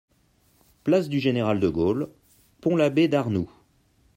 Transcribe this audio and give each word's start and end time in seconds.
Place 0.83 1.09
du 1.09 1.19
général 1.19 1.59
de 1.59 1.69
Gaulle, 1.69 2.09
Pont-l'Abbé-d'Arnoult 2.61 3.51